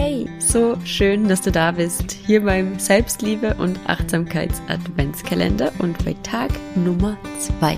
[0.00, 6.14] Hey, so schön, dass du da bist, hier beim Selbstliebe und Achtsamkeits Adventskalender und bei
[6.22, 7.18] Tag Nummer
[7.58, 7.76] 2.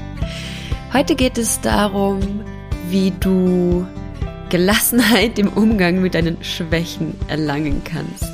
[0.93, 2.21] Heute geht es darum,
[2.91, 3.87] wie du
[4.51, 8.31] Gelassenheit im Umgang mit deinen Schwächen erlangen kannst.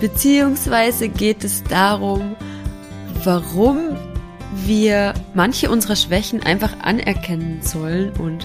[0.00, 2.34] Beziehungsweise geht es darum,
[3.22, 3.96] warum
[4.66, 8.44] wir manche unserer Schwächen einfach anerkennen sollen und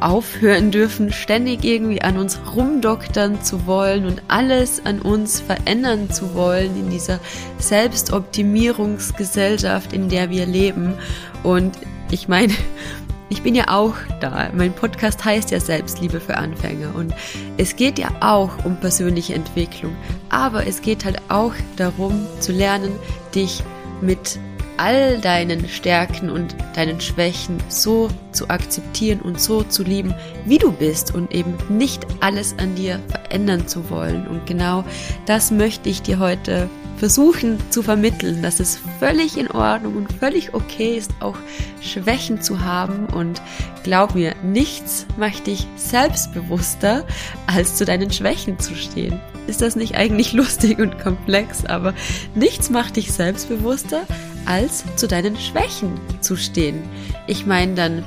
[0.00, 6.34] aufhören dürfen, ständig irgendwie an uns rumdoktern zu wollen und alles an uns verändern zu
[6.34, 7.18] wollen in dieser
[7.58, 10.94] Selbstoptimierungsgesellschaft, in der wir leben.
[11.42, 11.76] Und
[12.10, 12.54] ich meine,
[13.28, 14.50] ich bin ja auch da.
[14.54, 17.14] Mein Podcast heißt ja Selbstliebe für Anfänger und
[17.56, 19.96] es geht ja auch um persönliche Entwicklung.
[20.28, 22.92] Aber es geht halt auch darum zu lernen,
[23.34, 23.62] dich
[24.00, 24.38] mit
[24.78, 30.14] all deinen Stärken und deinen Schwächen so zu akzeptieren und so zu lieben,
[30.46, 34.26] wie du bist und eben nicht alles an dir verändern zu wollen.
[34.26, 34.84] Und genau
[35.26, 40.52] das möchte ich dir heute versuchen zu vermitteln, dass es völlig in Ordnung und völlig
[40.54, 41.36] okay ist, auch
[41.80, 43.06] Schwächen zu haben.
[43.06, 43.40] Und
[43.84, 47.04] glaub mir, nichts macht dich selbstbewusster,
[47.46, 49.20] als zu deinen Schwächen zu stehen.
[49.46, 51.64] Ist das nicht eigentlich lustig und komplex?
[51.64, 51.94] Aber
[52.34, 54.02] nichts macht dich selbstbewusster,
[54.48, 56.82] als zu deinen Schwächen zu stehen.
[57.26, 58.04] Ich meine dann,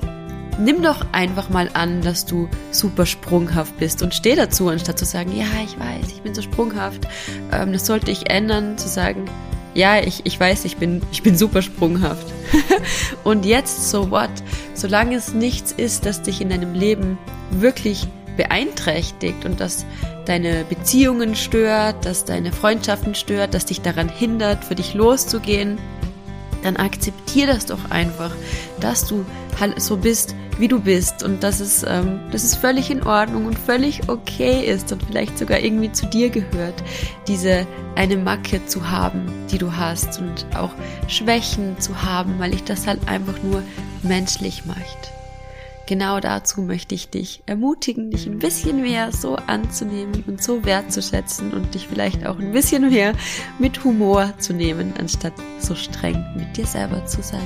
[0.59, 5.05] nimm doch einfach mal an, dass du super sprunghaft bist und steh dazu, anstatt zu
[5.05, 7.07] sagen, ja, ich weiß, ich bin so sprunghaft,
[7.51, 9.25] ähm, das sollte ich ändern, zu sagen,
[9.73, 12.25] ja, ich, ich weiß, ich bin, ich bin super sprunghaft.
[13.23, 14.31] und jetzt, so what?
[14.73, 17.17] Solange es nichts ist, das dich in deinem Leben
[17.51, 19.85] wirklich beeinträchtigt und das
[20.25, 25.77] deine Beziehungen stört, dass deine Freundschaften stört, das dich daran hindert, für dich loszugehen,
[26.63, 28.31] dann akzeptier das doch einfach,
[28.79, 29.25] dass du
[29.59, 33.45] halt so bist, wie du bist und dass es, ähm, dass es völlig in Ordnung
[33.45, 36.83] und völlig okay ist und vielleicht sogar irgendwie zu dir gehört,
[37.27, 40.71] diese eine Macke zu haben, die du hast und auch
[41.07, 43.63] Schwächen zu haben, weil ich das halt einfach nur
[44.03, 45.11] menschlich macht
[45.91, 51.51] genau dazu möchte ich dich ermutigen, dich ein bisschen mehr so anzunehmen und so wertzuschätzen
[51.51, 53.11] und dich vielleicht auch ein bisschen mehr
[53.59, 57.41] mit Humor zu nehmen, anstatt so streng mit dir selber zu sein.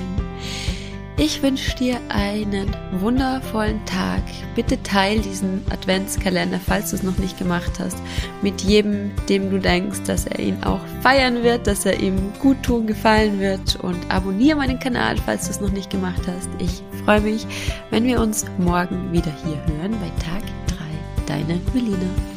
[1.18, 4.22] Ich wünsche dir einen wundervollen Tag.
[4.54, 7.98] Bitte teil diesen Adventskalender, falls du es noch nicht gemacht hast,
[8.42, 12.62] mit jedem, dem du denkst, dass er ihn auch feiern wird, dass er ihm gut
[12.64, 16.50] tun, gefallen wird und abonniere meinen Kanal, falls du es noch nicht gemacht hast.
[16.60, 17.48] Ich freue mich,
[17.92, 20.76] wenn wir uns morgen wieder hier hören bei Tag 3.
[21.28, 22.35] Deine Melina.